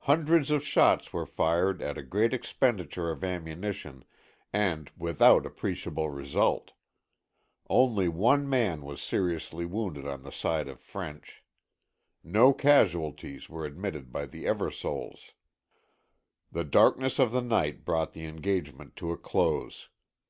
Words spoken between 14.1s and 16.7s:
by the Eversoles. The